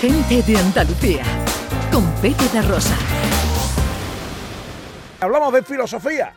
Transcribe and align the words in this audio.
Gente 0.00 0.42
de 0.42 0.56
Andalucía, 0.56 1.22
con 1.92 2.10
Pepe 2.22 2.48
de 2.54 2.62
Rosa. 2.62 2.96
Hablamos 5.20 5.52
de 5.52 5.62
filosofía. 5.62 6.32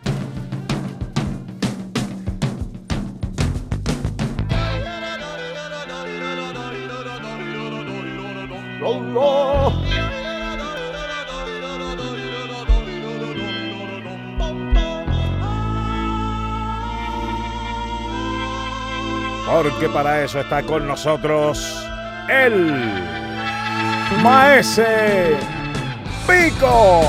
Porque 19.48 19.88
para 19.88 20.22
eso 20.22 20.42
está 20.42 20.64
con 20.64 20.86
nosotros 20.86 21.88
el 22.28 23.23
Maese 24.22 25.38
Pico. 26.28 27.02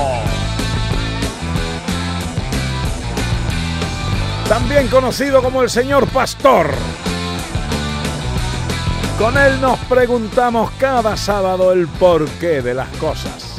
También 4.49 4.87
conocido 4.87 5.41
como 5.41 5.63
el 5.63 5.69
señor 5.69 6.07
Pastor. 6.07 6.69
Con 9.17 9.37
él 9.37 9.59
nos 9.61 9.79
preguntamos 9.79 10.71
cada 10.71 11.15
sábado 11.15 11.71
el 11.71 11.87
porqué 11.87 12.61
de 12.61 12.73
las 12.73 12.89
cosas. 12.97 13.55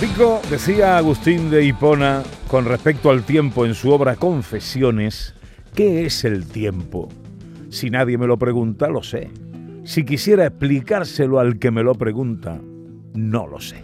Pico 0.00 0.40
decía 0.48 0.96
Agustín 0.96 1.50
de 1.50 1.64
Hipona 1.64 2.22
con 2.46 2.64
respecto 2.64 3.10
al 3.10 3.24
tiempo 3.24 3.66
en 3.66 3.74
su 3.74 3.90
obra 3.90 4.14
Confesiones, 4.14 5.34
¿qué 5.78 6.06
es 6.06 6.24
el 6.24 6.44
tiempo? 6.44 7.08
Si 7.70 7.88
nadie 7.88 8.18
me 8.18 8.26
lo 8.26 8.36
pregunta, 8.36 8.88
lo 8.88 9.00
sé. 9.00 9.30
Si 9.84 10.04
quisiera 10.04 10.44
explicárselo 10.44 11.38
al 11.38 11.60
que 11.60 11.70
me 11.70 11.84
lo 11.84 11.94
pregunta, 11.94 12.60
no 13.14 13.46
lo 13.46 13.60
sé. 13.60 13.76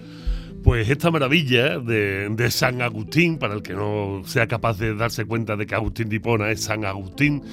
Pues 0.65 0.91
esta 0.91 1.13
maravilla 1.13 1.79
de, 1.79 2.49
San 2.51 2.83
Agustín, 2.83 3.39
para 3.39 3.55
el 3.55 3.63
que 3.63 3.75
no 3.75 4.23
sea 4.25 4.49
capaz 4.49 4.77
de 4.81 4.97
darse 4.97 5.25
cuenta 5.25 5.55
de 5.55 5.67
que 5.67 5.77
Agustín 5.77 6.09
de 6.09 6.17
Hipona 6.17 6.51
es 6.51 6.63
San 6.65 6.85
Agustín, 6.85 7.45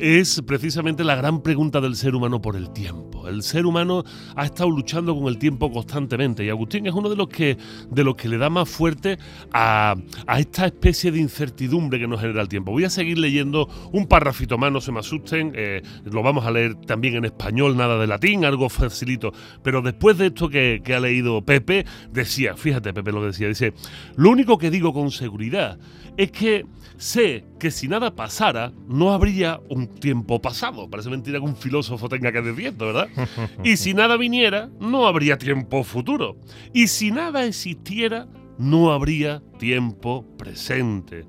es 0.00 0.42
precisamente 0.46 1.04
la 1.04 1.16
gran 1.16 1.42
pregunta 1.42 1.80
del 1.80 1.96
ser 1.96 2.14
humano 2.14 2.40
por 2.40 2.56
el 2.56 2.70
tiempo. 2.72 3.28
El 3.28 3.42
ser 3.42 3.66
humano 3.66 4.04
ha 4.36 4.44
estado 4.44 4.70
luchando 4.70 5.14
con 5.14 5.26
el 5.26 5.38
tiempo 5.38 5.70
constantemente 5.70 6.44
y 6.44 6.50
Agustín 6.50 6.86
es 6.86 6.94
uno 6.94 7.08
de 7.08 7.16
los 7.16 7.28
que, 7.28 7.58
de 7.90 8.04
los 8.04 8.14
que 8.14 8.28
le 8.28 8.38
da 8.38 8.48
más 8.48 8.68
fuerte 8.68 9.18
a, 9.52 9.96
esta 10.38 10.66
especie 10.66 11.10
de 11.10 11.18
incertidumbre 11.18 11.98
que 11.98 12.06
nos 12.06 12.20
genera 12.20 12.40
el 12.42 12.48
tiempo. 12.48 12.72
Voy 12.72 12.84
a 12.84 12.90
seguir 12.90 13.18
leyendo 13.18 13.68
un 13.92 14.06
párrafito 14.06 14.56
más, 14.56 14.72
no 14.72 14.80
se 14.80 14.92
me 14.92 15.00
asusten, 15.00 15.52
eh, 15.54 15.82
lo 16.04 16.22
vamos 16.22 16.46
a 16.46 16.50
leer 16.50 16.74
también 16.76 17.16
en 17.16 17.24
español, 17.24 17.76
nada 17.76 17.98
de 17.98 18.06
latín, 18.06 18.44
algo 18.44 18.68
facilito, 18.68 19.32
pero 19.62 19.82
después 19.82 20.16
de 20.18 20.26
esto 20.26 20.48
que, 20.48 20.80
que 20.84 20.94
ha 20.94 21.00
leído 21.00 21.42
Pepe, 21.42 21.84
decía, 22.12 22.56
fíjate 22.56 22.92
Pepe 22.94 23.12
lo 23.12 23.20
que 23.20 23.26
decía, 23.26 23.48
dice, 23.48 23.74
lo 24.16 24.30
único 24.30 24.58
que 24.58 24.70
digo 24.70 24.92
con 24.92 25.10
seguridad 25.10 25.78
es 26.16 26.32
que 26.32 26.66
sé 26.98 27.44
que 27.58 27.70
si 27.70 27.88
nada 27.88 28.14
pasara, 28.14 28.72
no 28.86 29.12
habría 29.12 29.60
un 29.70 29.86
tiempo 29.86 30.42
pasado. 30.42 30.90
Parece 30.90 31.08
mentira 31.08 31.38
que 31.38 31.46
un 31.46 31.56
filósofo 31.56 32.08
tenga 32.08 32.32
que 32.32 32.42
decir 32.42 32.66
esto, 32.66 32.86
¿verdad? 32.86 33.08
Y 33.64 33.76
si 33.76 33.94
nada 33.94 34.16
viniera, 34.16 34.68
no 34.80 35.06
habría 35.06 35.38
tiempo 35.38 35.84
futuro. 35.84 36.36
Y 36.74 36.88
si 36.88 37.10
nada 37.10 37.46
existiera, 37.46 38.28
no 38.58 38.92
habría 38.92 39.42
tiempo 39.58 40.26
presente. 40.36 41.24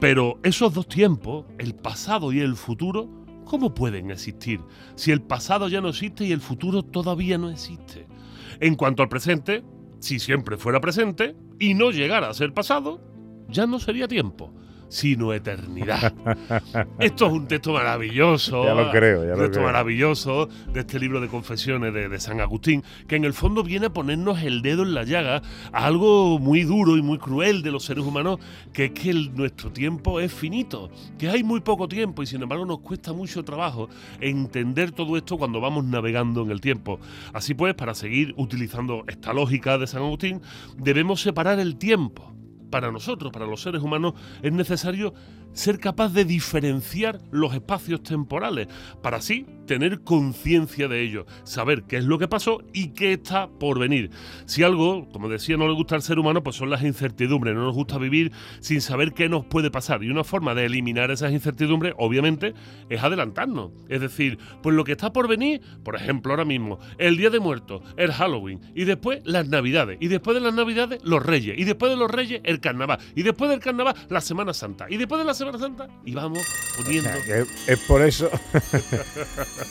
Pero 0.00 0.40
esos 0.42 0.74
dos 0.74 0.88
tiempos, 0.88 1.44
el 1.58 1.74
pasado 1.74 2.32
y 2.32 2.40
el 2.40 2.56
futuro, 2.56 3.08
¿cómo 3.44 3.74
pueden 3.74 4.10
existir 4.10 4.60
si 4.96 5.12
el 5.12 5.20
pasado 5.20 5.68
ya 5.68 5.80
no 5.80 5.90
existe 5.90 6.24
y 6.24 6.32
el 6.32 6.40
futuro 6.40 6.82
todavía 6.82 7.38
no 7.38 7.50
existe? 7.50 8.06
En 8.58 8.74
cuanto 8.74 9.02
al 9.02 9.08
presente, 9.08 9.62
si 10.00 10.18
siempre 10.18 10.56
fuera 10.56 10.80
presente 10.80 11.36
y 11.60 11.74
no 11.74 11.90
llegara 11.90 12.28
a 12.28 12.34
ser 12.34 12.52
pasado, 12.52 13.00
ya 13.48 13.66
no 13.66 13.78
sería 13.78 14.08
tiempo 14.08 14.52
sino 14.92 15.32
eternidad. 15.32 16.12
Esto 16.98 17.26
es 17.26 17.32
un 17.32 17.48
texto 17.48 17.72
maravilloso. 17.72 18.62
Ya 18.64 18.74
lo 18.74 18.90
creo, 18.90 19.24
ya 19.24 19.32
Un 19.32 19.40
texto 19.40 19.62
maravilloso 19.62 20.50
de 20.70 20.80
este 20.80 21.00
libro 21.00 21.18
de 21.18 21.28
confesiones 21.28 21.94
de, 21.94 22.20
San 22.20 22.40
Agustín, 22.40 22.84
que 23.08 23.16
en 23.16 23.24
el 23.24 23.32
fondo 23.32 23.62
viene 23.62 23.86
a 23.86 23.92
ponernos 23.92 24.42
el 24.42 24.60
dedo 24.60 24.82
en 24.82 24.92
la 24.92 25.04
llaga 25.04 25.40
a 25.72 25.86
algo 25.86 26.38
muy 26.38 26.64
duro 26.64 26.98
y 26.98 27.02
muy 27.02 27.16
cruel 27.16 27.62
de 27.62 27.70
los 27.70 27.84
seres 27.84 28.04
humanos, 28.04 28.38
que 28.74 28.86
es 28.86 28.90
que 28.90 29.14
nuestro 29.14 29.72
tiempo 29.72 30.20
es 30.20 30.30
finito, 30.30 30.90
que 31.18 31.30
hay 31.30 31.42
muy 31.42 31.60
poco 31.60 31.88
tiempo 31.88 32.22
y 32.22 32.26
sin 32.26 32.42
embargo 32.42 32.66
nos 32.66 32.80
cuesta 32.80 33.14
mucho 33.14 33.42
trabajo 33.42 33.88
entender 34.20 34.92
todo 34.92 35.16
esto 35.16 35.38
cuando 35.38 35.58
vamos 35.58 35.86
navegando 35.86 36.42
en 36.42 36.50
el 36.50 36.60
tiempo. 36.60 37.00
Así 37.32 37.54
pues, 37.54 37.74
para 37.74 37.94
seguir 37.94 38.34
utilizando 38.36 39.04
esta 39.08 39.32
lógica 39.32 39.78
de 39.78 39.86
San 39.86 40.02
Agustín, 40.02 40.42
debemos 40.76 41.22
separar 41.22 41.58
el 41.60 41.76
tiempo 41.76 42.32
para 42.72 42.90
nosotros, 42.90 43.30
para 43.30 43.46
los 43.46 43.60
seres 43.60 43.82
humanos, 43.82 44.14
es 44.42 44.50
necesario 44.50 45.12
ser 45.52 45.78
capaz 45.78 46.12
de 46.12 46.24
diferenciar 46.24 47.20
los 47.30 47.54
espacios 47.54 48.02
temporales, 48.02 48.68
para 49.02 49.18
así 49.18 49.46
tener 49.66 50.02
conciencia 50.02 50.88
de 50.88 51.02
ello, 51.02 51.26
saber 51.44 51.84
qué 51.84 51.98
es 51.98 52.04
lo 52.04 52.18
que 52.18 52.28
pasó 52.28 52.62
y 52.72 52.88
qué 52.88 53.12
está 53.12 53.48
por 53.48 53.78
venir. 53.78 54.10
Si 54.44 54.62
algo, 54.62 55.08
como 55.10 55.28
decía, 55.28 55.56
no 55.56 55.68
le 55.68 55.74
gusta 55.74 55.94
al 55.94 56.02
ser 56.02 56.18
humano, 56.18 56.42
pues 56.42 56.56
son 56.56 56.70
las 56.70 56.82
incertidumbres, 56.82 57.54
no 57.54 57.64
nos 57.64 57.74
gusta 57.74 57.98
vivir 57.98 58.32
sin 58.60 58.80
saber 58.80 59.12
qué 59.12 59.28
nos 59.28 59.44
puede 59.46 59.70
pasar. 59.70 60.02
Y 60.02 60.10
una 60.10 60.24
forma 60.24 60.54
de 60.54 60.66
eliminar 60.66 61.10
esas 61.10 61.32
incertidumbres, 61.32 61.94
obviamente, 61.96 62.54
es 62.88 63.02
adelantarnos. 63.02 63.70
Es 63.88 64.00
decir, 64.00 64.38
pues 64.62 64.74
lo 64.74 64.84
que 64.84 64.92
está 64.92 65.12
por 65.12 65.28
venir, 65.28 65.60
por 65.84 65.96
ejemplo, 65.96 66.32
ahora 66.32 66.44
mismo, 66.44 66.78
el 66.98 67.16
Día 67.16 67.30
de 67.30 67.40
Muertos, 67.40 67.82
el 67.96 68.12
Halloween, 68.12 68.60
y 68.74 68.84
después 68.84 69.20
las 69.24 69.48
Navidades, 69.48 69.98
y 70.00 70.08
después 70.08 70.34
de 70.34 70.40
las 70.40 70.54
Navidades, 70.54 71.00
los 71.04 71.24
Reyes, 71.24 71.58
y 71.58 71.64
después 71.64 71.90
de 71.90 71.96
los 71.96 72.10
Reyes, 72.10 72.40
el 72.44 72.60
Carnaval, 72.60 72.98
y 73.14 73.22
después 73.22 73.50
del 73.50 73.60
Carnaval, 73.60 73.94
la 74.08 74.20
Semana 74.20 74.52
Santa, 74.52 74.86
y 74.88 74.96
después 74.96 75.18
de 75.18 75.24
la 75.24 75.34
Semana 75.34 75.41
Santa, 75.58 75.88
y 76.04 76.14
vamos 76.14 76.42
poniendo... 76.76 77.10
es 77.66 77.78
por 77.80 78.02
eso... 78.02 78.30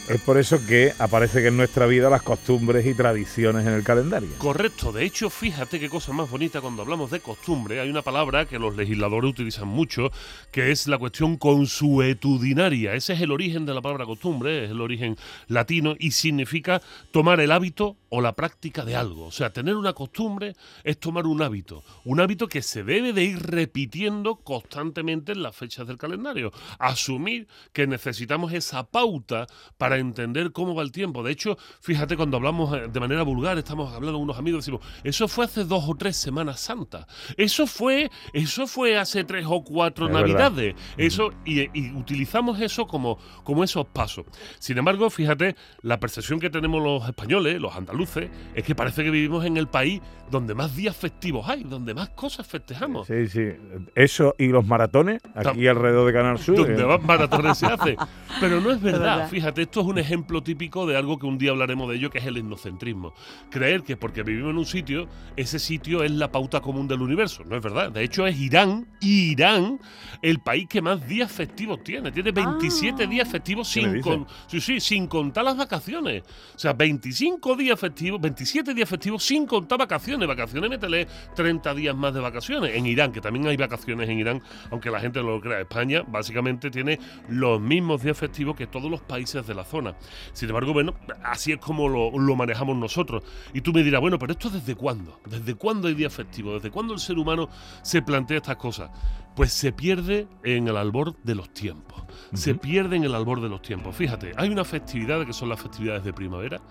Es 0.10 0.20
por 0.20 0.38
eso 0.38 0.60
que 0.68 0.94
aparece 1.00 1.42
que 1.42 1.48
en 1.48 1.58
nuestra 1.58 1.86
vida 1.86 2.10
las 2.10 2.22
costumbres 2.22 2.86
y 2.86 2.94
tradiciones 2.94 3.66
en 3.66 3.74
el 3.74 3.84
calendario. 3.84 4.30
Correcto. 4.38 4.92
De 4.92 5.06
hecho, 5.06 5.30
fíjate 5.30 5.80
qué 5.80 5.90
cosa 5.90 6.12
más 6.12 6.30
bonita 6.30 6.60
cuando 6.60 6.82
hablamos 6.82 7.12
de 7.12 7.22
costumbre. 7.22 7.80
Hay 7.80 7.90
una 7.90 8.02
palabra 8.02 8.46
que 8.46 8.60
los 8.60 8.76
legisladores 8.76 9.32
utilizan 9.32 9.70
mucho, 9.70 10.12
que 10.52 10.72
es 10.72 10.88
la 10.88 10.98
cuestión 10.98 11.38
consuetudinaria. 11.38 12.94
Ese 12.94 13.14
es 13.14 13.22
el 13.22 13.32
origen 13.32 13.66
de 13.66 13.74
la 13.74 13.82
palabra 13.82 14.06
costumbre, 14.06 14.66
es 14.66 14.72
el 14.72 14.82
origen 14.82 15.16
latino 15.48 15.96
y 15.98 16.12
significa 16.12 16.82
tomar 17.12 17.40
el 17.40 17.52
hábito 17.52 17.96
o 18.10 18.20
la 18.20 18.34
práctica 18.34 18.84
de 18.84 18.98
algo. 18.98 19.28
O 19.28 19.32
sea, 19.32 19.54
tener 19.54 19.76
una 19.78 19.94
costumbre 19.94 20.56
es 20.84 20.98
tomar 20.98 21.26
un 21.26 21.42
hábito. 21.42 21.84
Un 22.04 22.20
hábito 22.20 22.50
que 22.50 22.62
se 22.62 22.84
debe 22.84 23.14
de 23.14 23.24
ir 23.24 23.40
repitiendo 23.40 24.36
constantemente 24.36 25.32
en 25.32 25.44
las 25.44 25.56
fechas 25.62 25.86
del 25.86 26.00
calendario. 26.00 26.52
Asumir 26.80 27.48
que 27.72 27.86
necesitamos 27.86 28.52
esa 28.52 28.84
pauta 28.84 29.46
para 29.78 30.00
entender 30.00 30.52
cómo 30.52 30.74
va 30.74 30.82
el 30.82 30.92
tiempo. 30.92 31.22
De 31.22 31.32
hecho, 31.32 31.56
fíjate, 31.82 32.18
cuando 32.18 32.38
hablamos 32.38 32.76
eh, 32.76 32.88
de 32.92 33.00
manera 33.00 33.22
vulgar, 33.22 33.60
estamos 33.60 33.94
hablando 33.94 34.14
con 34.14 34.24
unos 34.24 34.40
amigos, 34.40 34.66
decimos, 34.66 34.84
eso 35.04 35.28
fue 35.28 35.46
hace 35.46 35.64
dos 35.66 35.84
o 35.88 35.94
tres 35.96 36.18
Semanas 36.18 36.60
Santas. 36.62 37.06
Eso 37.38 37.68
fue, 37.68 38.10
eso 38.34 38.66
fue 38.66 38.98
hace 38.98 39.24
tres 39.24 39.46
o 39.48 39.64
cuatro 39.64 40.10
Navidades. 40.10 40.74
Eso, 40.98 41.32
y, 41.46 41.70
utilizamos 41.92 42.60
eso 42.60 42.88
como, 42.88 43.20
como 43.44 43.64
esos 43.64 43.86
pasos. 43.86 44.26
Sin 44.58 44.80
embargo, 44.80 45.10
fíjate, 45.12 45.56
la 45.84 46.00
percepción 46.00 46.40
que 46.40 46.50
tenemos 46.50 46.82
los 46.82 47.08
españoles, 47.08 47.62
los 47.62 47.76
andaluces, 47.76 48.32
es 48.56 48.64
que 48.64 48.74
parece 48.74 49.04
que 49.04 49.12
vivimos 49.12 49.46
en 49.46 49.58
el 49.58 49.68
país 49.68 50.02
donde 50.32 50.56
más 50.56 50.76
días 50.76 50.96
festivos 50.96 51.48
hay, 51.48 51.64
donde 51.64 51.94
más 51.94 52.10
cosas 52.10 52.48
festejamos. 52.48 53.08
Sí, 53.08 53.28
sí. 53.28 53.50
Eso 53.96 54.34
y 54.38 54.48
los 54.48 54.66
maratones, 54.66 55.22
aquí 55.36 55.51
alrededor 55.68 56.08
de 56.08 56.14
Canal 56.14 56.40
Sur. 56.40 56.56
Donde 56.56 56.82
eh. 56.82 56.86
más 56.86 57.02
maratones 57.04 57.58
se 57.58 57.66
hacen. 57.66 57.96
Pero 58.40 58.62
no 58.62 58.72
es 58.72 58.82
verdad, 58.82 59.30
fíjate, 59.30 59.64
esto 59.64 59.82
es 59.82 59.88
un 59.88 60.00
ejemplo 60.00 60.42
típico 60.42 60.86
de 60.86 60.96
algo 60.96 61.20
que 61.20 61.26
un 61.26 61.38
día 61.38 61.52
hablaremos 61.52 61.90
de 61.90 61.98
ello, 61.98 62.10
que 62.10 62.20
es 62.20 62.26
el 62.26 62.38
etnocentrismo. 62.38 63.14
Creer 63.50 63.84
que 63.84 63.98
porque 63.98 64.24
vivimos 64.24 64.52
en 64.52 64.58
un 64.58 64.66
sitio, 64.66 65.08
ese 65.36 65.60
sitio 65.60 66.04
es 66.04 66.12
la 66.12 66.32
pauta 66.32 66.62
común 66.62 66.88
del 66.88 67.02
universo. 67.02 67.44
No 67.46 67.56
es 67.56 67.62
verdad. 67.62 67.92
De 67.92 68.04
hecho, 68.04 68.26
es 68.26 68.40
Irán, 68.40 68.88
Irán, 69.02 69.80
el 70.22 70.40
país 70.40 70.68
que 70.68 70.82
más 70.82 71.08
días 71.08 71.32
festivos 71.32 71.84
tiene. 71.84 72.12
Tiene 72.12 72.32
27 72.32 73.04
ah. 73.04 73.08
días 73.08 73.28
festivos 73.28 73.68
sin, 73.68 74.02
sí, 74.48 74.80
sin 74.80 75.08
contar 75.08 75.44
las 75.44 75.58
vacaciones. 75.58 76.24
O 76.56 76.60
sea, 76.60 76.74
25 76.74 77.56
días 77.56 77.80
festivos, 77.80 78.22
27 78.22 78.74
días 78.74 78.90
festivos 78.90 79.24
sin 79.24 79.46
contar 79.46 79.80
vacaciones. 79.80 80.28
Vacaciones, 80.28 80.70
métele 80.70 81.08
30 81.36 81.74
días 81.74 81.96
más 81.96 82.14
de 82.14 82.20
vacaciones. 82.20 82.76
En 82.76 82.86
Irán, 82.86 83.12
que 83.12 83.22
también 83.22 83.48
hay 83.48 83.58
vacaciones 83.58 84.10
en 84.10 84.20
Irán, 84.20 84.42
aunque 84.70 84.90
la 84.90 85.00
gente 85.00 85.22
no 85.22 85.41
España 85.62 86.04
básicamente 86.08 86.70
tiene 86.70 87.00
los 87.30 87.60
mismos 87.60 88.02
días 88.02 88.18
festivos 88.18 88.56
que 88.56 88.68
todos 88.68 88.90
los 88.90 89.02
países 89.02 89.46
de 89.46 89.54
la 89.54 89.64
zona. 89.64 89.96
Sin 90.34 90.50
embargo, 90.50 90.74
bueno, 90.74 90.94
así 91.24 91.52
es 91.52 91.58
como 91.60 91.88
lo, 91.90 92.36
manejamos 92.36 92.76
nosotros. 92.78 93.24
Y 93.54 93.62
tú 93.62 93.74
me 93.74 93.84
dirás, 93.84 94.02
bueno, 94.02 94.18
pero 94.20 94.34
esto 94.34 94.50
desde 94.50 94.76
cuándo? 94.76 95.20
¿Desde 95.26 95.56
cuándo 95.56 95.88
hay 95.88 95.94
día 95.94 96.10
festivo? 96.10 96.54
¿Desde 96.54 96.72
cuándo 96.72 96.94
el 96.94 97.00
ser 97.00 97.18
humano 97.18 97.50
se 97.82 98.02
plantea 98.02 98.38
estas 98.38 98.58
cosas? 98.58 98.90
Pues 99.36 99.54
se 99.54 99.72
pierde 99.72 100.28
en 100.44 100.68
el 100.68 100.78
albor 100.78 101.16
de 101.24 101.36
los 101.36 101.54
tiempos. 101.54 102.04
Se 102.34 102.56
pierde 102.56 102.96
en 102.96 103.04
el 103.04 103.16
albor 103.16 103.42
de 103.42 103.50
los 103.50 103.62
tiempos. 103.62 103.96
Fíjate, 103.96 104.32
hay 104.38 104.50
una 104.50 104.64
festividad 104.64 105.26
que 105.26 105.34
son 105.34 105.50
las 105.50 105.62
festividades 105.62 106.04
de 106.04 106.14
primavera 106.14 106.62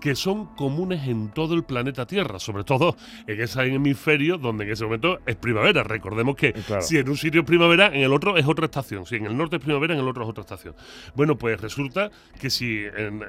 que 0.00 0.14
son 0.14 0.46
comunes 0.56 1.06
en 1.06 1.30
todo 1.30 1.54
el 1.54 1.62
planeta 1.62 2.06
Tierra, 2.06 2.38
sobre 2.38 2.64
todo 2.64 2.96
en 3.26 3.40
ese 3.40 3.62
hemisferio 3.62 4.38
donde 4.38 4.64
en 4.64 4.70
ese 4.70 4.84
momento 4.84 5.18
es 5.26 5.36
primavera. 5.36 5.82
Recordemos 5.82 6.36
que 6.36 6.54
si 6.80 6.98
en 6.98 7.08
un 7.08 7.16
sitio 7.16 7.40
es 7.40 7.46
primavera, 7.46 7.88
en 7.88 8.02
el 8.02 8.12
otro 8.12 8.36
es 8.36 8.46
otra 8.46 8.66
estación. 8.66 9.04
Si 9.06 9.16
en 9.16 9.26
el 9.26 9.36
norte 9.36 9.56
es 9.56 9.62
primavera, 9.62 9.94
en 9.94 10.00
el 10.00 10.08
otro 10.08 10.24
es 10.24 10.30
otra 10.30 10.42
estación. 10.42 10.74
Bueno, 11.14 11.36
pues 11.36 11.60
resulta 11.60 12.10
que 12.40 12.50
si 12.50 12.84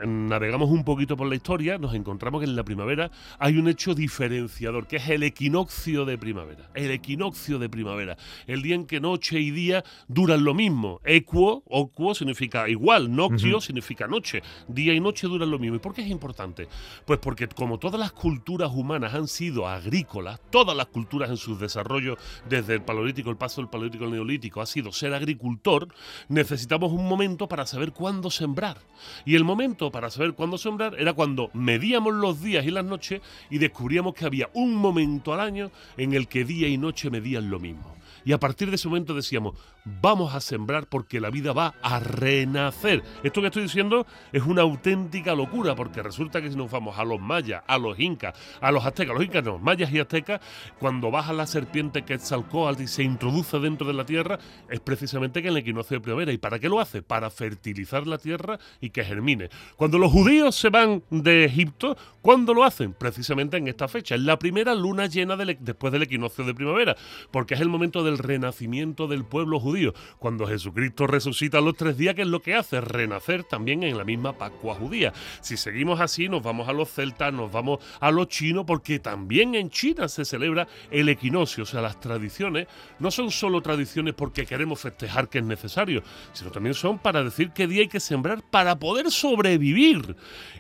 navegamos 0.06 0.70
un 0.70 0.84
poquito 0.84 1.18
por 1.18 1.28
la 1.28 1.36
historia, 1.36 1.78
nos 1.78 1.94
encontramos 1.94 2.42
que 2.42 2.48
en 2.48 2.56
la 2.56 2.64
primavera 2.64 3.12
hay 3.40 3.58
un 3.58 3.68
hecho 3.68 3.94
diferenciador, 3.94 4.88
que 4.88 4.98
es 4.98 5.10
el 5.10 5.24
equinoccio 5.24 6.06
de 6.06 6.18
primavera. 6.18 6.70
El 6.74 6.92
equinoccio 6.92 7.60
de 7.60 7.70
primavera. 7.70 8.18
El 8.48 8.62
día 8.62 8.76
en 8.76 8.81
que 8.86 9.00
noche 9.00 9.40
y 9.40 9.52
día 9.52 9.84
duran 10.08 10.44
lo 10.44 10.54
mismo. 10.54 11.00
Equo, 11.04 11.64
oquo 11.68 12.16
significa 12.16 12.70
igual, 12.70 13.14
noctio 13.14 13.62
significa 13.62 14.08
noche. 14.08 14.42
Día 14.68 14.94
y 14.94 15.00
noche 15.00 15.28
duran 15.28 15.52
lo 15.52 15.60
mismo. 15.60 15.78
¿Y 15.78 15.80
por 15.80 15.94
qué 15.94 16.02
es 16.02 16.10
importante? 16.10 16.68
Pues 17.06 17.20
porque 17.20 17.48
como 17.48 17.80
todas 17.80 18.00
las 18.00 18.12
culturas 18.12 18.72
humanas 18.74 19.14
han 19.14 19.28
sido 19.28 19.68
agrícolas, 19.68 20.40
todas 20.50 20.76
las 20.76 20.88
culturas 20.88 21.30
en 21.30 21.38
sus 21.38 21.60
desarrollos, 21.60 22.18
desde 22.48 22.76
el 22.76 22.82
paleolítico, 22.82 23.30
el 23.30 23.38
paso 23.38 23.62
del 23.62 23.70
paleolítico 23.70 24.06
al 24.06 24.12
neolítico, 24.12 24.62
ha 24.62 24.66
sido 24.66 24.92
ser 24.92 25.14
agricultor, 25.14 25.88
necesitamos 26.30 26.92
un 26.92 27.08
momento 27.08 27.48
para 27.48 27.66
saber 27.66 27.92
cuándo 27.92 28.30
sembrar. 28.30 28.78
Y 29.26 29.36
el 29.36 29.44
momento 29.44 29.92
para 29.92 30.10
saber 30.10 30.34
cuándo 30.34 30.58
sembrar 30.58 30.96
era 31.00 31.14
cuando 31.14 31.50
medíamos 31.54 32.14
los 32.14 32.42
días 32.42 32.66
y 32.66 32.72
las 32.72 32.86
noches 32.86 33.22
y 33.50 33.58
descubríamos 33.58 34.14
que 34.14 34.26
había 34.26 34.50
un 34.54 34.76
momento 34.76 35.34
al 35.34 35.40
año 35.40 35.72
en 35.98 36.14
el 36.14 36.28
que 36.28 36.46
día 36.46 36.68
y 36.68 36.78
noche 36.78 37.10
medían 37.10 37.50
lo 37.50 37.60
mismo. 37.60 37.96
Y 38.24 38.34
a 38.34 38.40
partir 38.40 38.70
de 38.70 38.76
ese 38.76 38.88
momento 38.88 39.14
decíamos, 39.14 39.58
vamos 39.86 40.36
a 40.36 40.42
sembrar 40.42 40.88
porque 40.88 41.20
la 41.20 41.30
vida 41.30 41.54
va 41.54 41.76
a 41.82 42.00
renacer. 42.00 43.04
Esto 43.24 43.42
que 43.42 43.48
estoy 43.48 43.64
diciendo 43.64 44.06
es 44.32 44.44
una 44.44 44.62
auténtica 44.62 45.34
locura 45.36 45.76
porque 45.76 46.04
resulta 46.04 46.42
que 46.42 46.50
si 46.50 46.56
nos 46.56 46.72
vamos 46.72 46.98
a 46.98 47.04
los 47.04 47.20
mayas, 47.20 47.64
a 47.68 47.78
los 47.78 48.00
incas, 48.00 48.34
a 48.60 48.72
los 48.72 48.86
aztecas, 48.86 49.16
los 49.16 49.26
incas 49.26 49.44
no, 49.44 49.60
mayas 49.60 49.92
y 49.92 50.00
aztecas, 50.00 50.42
cuando 50.80 51.12
baja 51.12 51.34
la 51.34 51.48
serpiente 51.48 52.04
Quetzalcóatl 52.04 52.84
y 52.84 52.88
se 52.88 53.04
introduce 53.04 53.60
dentro 53.60 53.88
de 53.88 53.94
la 53.94 54.06
tierra, 54.06 54.40
es 54.70 54.80
precisamente 54.80 55.42
que 55.42 55.48
en 55.48 55.56
el 55.56 55.62
equinoccio 55.62 55.98
de 55.98 56.02
primavera. 56.02 56.32
¿Y 56.32 56.38
para 56.38 56.60
qué 56.60 56.70
lo 56.70 56.80
hace? 56.80 57.02
Para 57.02 57.30
fertilizar 57.30 58.08
la 58.08 58.18
tierra 58.18 58.60
y 58.80 58.92
que 58.92 59.04
germine. 59.04 59.50
Cuando 59.76 59.98
los 59.98 60.12
judíos 60.12 60.56
se 60.56 60.70
van 60.70 61.04
de 61.10 61.46
Egipto, 61.46 61.98
¿cuándo 62.22 62.54
lo 62.54 62.64
hacen? 62.64 62.94
Precisamente 62.94 63.58
en 63.58 63.68
esta 63.68 63.88
fecha, 63.88 64.16
en 64.16 64.26
la 64.26 64.38
primera 64.38 64.76
luna 64.76 65.08
llena 65.08 65.36
después 65.36 65.92
del 65.94 66.04
equinoccio 66.04 66.44
de 66.44 66.54
primavera, 66.54 66.96
porque 67.32 67.56
es 67.56 67.62
el 67.62 67.70
momento 67.70 68.04
del 68.04 68.18
renacimiento 68.18 69.08
del 69.08 69.24
pueblo 69.24 69.60
judío 69.60 69.71
cuando 70.20 70.48
Jesucristo 70.48 71.08
resucita 71.08 71.62
los 71.62 71.76
tres 71.76 71.98
días, 71.98 72.16
¿qué 72.16 72.24
es 72.24 72.28
lo 72.28 72.42
que 72.42 72.56
hace? 72.56 72.82
Renacer 72.82 73.44
también 73.44 73.84
en 73.84 73.98
la 73.98 74.04
misma 74.04 74.34
Pascua 74.34 74.76
judía. 74.76 75.14
Si 75.42 75.58
seguimos 75.58 76.00
así, 76.00 76.30
nos 76.30 76.44
vamos 76.44 76.68
a 76.68 76.74
los 76.74 76.90
celtas, 76.90 77.34
nos 77.34 77.52
vamos 77.52 77.80
a 78.00 78.12
los 78.12 78.28
chinos, 78.28 78.66
porque 78.66 79.00
también 79.00 79.56
en 79.56 79.70
China 79.70 80.08
se 80.08 80.26
celebra 80.26 80.68
el 80.90 81.10
equinoccio. 81.10 81.64
O 81.64 81.68
sea, 81.68 81.82
las 81.82 82.00
tradiciones 82.00 82.68
no 83.00 83.12
son 83.12 83.32
solo 83.32 83.62
tradiciones 83.62 84.14
porque 84.14 84.46
queremos 84.46 84.80
festejar 84.80 85.30
que 85.30 85.40
es 85.40 85.46
necesario, 85.46 86.04
sino 86.34 86.52
también 86.52 86.74
son 86.74 87.00
para 87.00 87.24
decir 87.24 87.52
qué 87.52 87.68
día 87.68 87.82
hay 87.82 87.88
que 87.88 88.00
sembrar 88.00 88.44
para 88.50 88.78
poder 88.78 89.12
sobrevivir. 89.12 90.16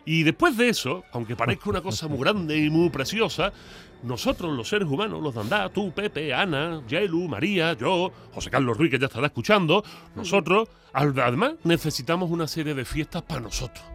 Y 0.05 0.23
después 0.23 0.57
de 0.57 0.69
eso, 0.69 1.03
aunque 1.11 1.35
parezca 1.35 1.69
una 1.69 1.81
cosa 1.81 2.07
muy 2.07 2.19
grande 2.19 2.57
y 2.57 2.69
muy 2.69 2.89
preciosa, 2.89 3.53
nosotros, 4.03 4.56
los 4.56 4.68
seres 4.68 4.88
humanos, 4.88 5.21
los 5.21 5.33
de 5.33 5.42
Andá, 5.42 5.69
tú, 5.69 5.92
Pepe, 5.92 6.33
Ana, 6.33 6.81
Yelu, 6.88 7.27
María, 7.27 7.74
yo, 7.74 8.12
José 8.33 8.50
Carlos 8.50 8.77
Ruiz, 8.77 8.92
que 8.92 9.00
ya 9.00 9.06
estará 9.06 9.27
escuchando, 9.27 9.83
nosotros, 10.15 10.69
además, 10.94 11.53
necesitamos 11.63 12.31
una 12.31 12.48
serie 12.48 12.74
de 12.74 12.86
fiestas 12.86 13.21
para 13.21 13.42
nosotros. 13.42 13.86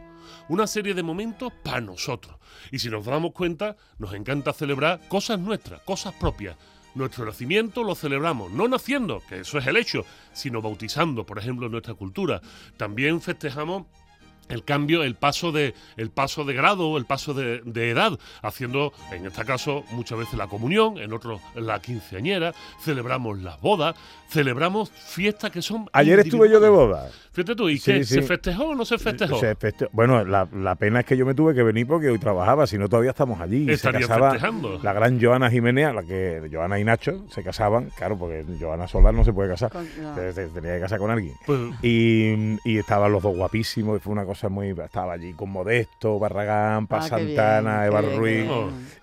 Una 0.48 0.66
serie 0.66 0.94
de 0.94 1.02
momentos 1.02 1.52
para 1.64 1.80
nosotros. 1.80 2.36
Y 2.70 2.78
si 2.78 2.88
nos 2.88 3.04
damos 3.04 3.32
cuenta, 3.32 3.76
nos 3.98 4.14
encanta 4.14 4.52
celebrar 4.52 5.00
cosas 5.08 5.40
nuestras, 5.40 5.80
cosas 5.82 6.14
propias. 6.14 6.56
Nuestro 6.94 7.26
nacimiento 7.26 7.82
lo 7.82 7.94
celebramos, 7.94 8.52
no 8.52 8.68
naciendo, 8.68 9.22
que 9.28 9.40
eso 9.40 9.58
es 9.58 9.66
el 9.66 9.76
hecho, 9.76 10.04
sino 10.32 10.62
bautizando, 10.62 11.26
por 11.26 11.38
ejemplo, 11.38 11.68
nuestra 11.68 11.94
cultura. 11.94 12.40
También 12.76 13.20
festejamos 13.20 13.86
el 14.48 14.64
cambio, 14.64 15.02
el 15.02 15.14
paso 15.14 15.52
de, 15.52 15.74
el 15.96 16.10
paso 16.10 16.44
de 16.44 16.54
grado, 16.54 16.96
el 16.96 17.04
paso 17.04 17.34
de, 17.34 17.90
edad, 17.90 18.18
haciendo 18.42 18.92
en 19.12 19.26
este 19.26 19.44
caso 19.44 19.84
muchas 19.92 20.18
veces 20.18 20.34
la 20.34 20.46
comunión, 20.46 20.98
en 20.98 21.12
otros 21.12 21.40
la 21.54 21.80
quinceañera, 21.80 22.54
celebramos 22.80 23.38
las 23.38 23.60
bodas, 23.60 23.94
celebramos 24.28 24.90
fiestas 24.90 25.50
que 25.50 25.62
son. 25.62 25.88
Ayer 25.92 26.18
estuve 26.20 26.50
yo 26.50 26.60
de 26.60 26.68
boda. 26.68 27.10
Fíjate 27.32 27.54
tú, 27.54 27.68
¿y 27.68 27.78
qué? 27.78 28.02
¿Se 28.04 28.22
festejó 28.22 28.68
o 28.68 28.74
no 28.74 28.84
se 28.84 28.98
festejó? 28.98 29.40
Bueno, 29.92 30.24
la, 30.24 30.74
pena 30.76 31.00
es 31.00 31.06
que 31.06 31.16
yo 31.16 31.26
me 31.26 31.34
tuve 31.34 31.54
que 31.54 31.62
venir 31.62 31.86
porque 31.86 32.08
hoy 32.08 32.18
trabajaba, 32.18 32.66
si 32.66 32.78
no 32.78 32.88
todavía 32.88 33.10
estamos 33.10 33.40
allí. 33.40 33.70
Estaría 33.70 34.00
se 34.00 34.06
casaba 34.06 34.30
festejando. 34.30 34.80
La 34.82 34.92
gran 34.92 35.20
Joana 35.20 35.50
Jiménez, 35.50 35.94
la 35.94 36.02
que 36.02 36.48
Joana 36.50 36.78
y 36.78 36.84
Nacho 36.84 37.26
se 37.30 37.42
casaban, 37.42 37.90
claro, 37.96 38.18
porque 38.18 38.44
Joana 38.58 38.88
sola 38.88 39.12
no 39.12 39.24
se 39.24 39.32
puede 39.32 39.50
casar, 39.50 39.70
tenía 40.14 40.74
que 40.74 40.80
casar 40.80 40.98
con 40.98 41.10
alguien. 41.10 41.34
Pues 41.44 41.60
y, 41.82 42.58
y 42.64 42.78
estaban 42.78 43.12
los 43.12 43.22
dos 43.22 43.36
guapísimos, 43.36 43.98
y 43.98 44.00
fue 44.00 44.12
una 44.12 44.24
cosa 44.24 44.35
muy. 44.44 44.70
Estaba 44.70 45.14
allí 45.14 45.32
con 45.32 45.50
Modesto, 45.50 46.18
Barragán, 46.18 46.86
Paz 46.86 47.06
ah, 47.06 47.16
Santana, 47.16 47.86
Eva 47.86 48.02
Ruiz. 48.02 48.46